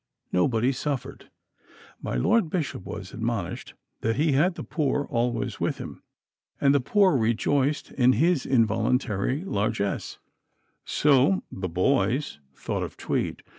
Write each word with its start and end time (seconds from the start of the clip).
Nobody 0.31 0.71
suffered. 0.71 1.29
My 2.01 2.15
Lord 2.15 2.49
Bishop 2.49 2.83
was 2.85 3.13
admonished 3.13 3.75
that 3.99 4.15
he 4.15 4.31
had 4.31 4.55
the 4.55 4.63
poor 4.63 5.03
always 5.05 5.59
with 5.59 5.77
him, 5.77 6.01
and 6.59 6.73
the 6.73 6.79
poor 6.79 7.15
rejoiced 7.15 7.91
in 7.91 8.13
his 8.13 8.43
involuntary 8.43 9.43
largess. 9.45 10.17
So 10.85 11.43
"the 11.51 11.69
boys" 11.69 12.39
thought 12.55 12.81
of 12.81 12.97
Tweed. 12.97 13.43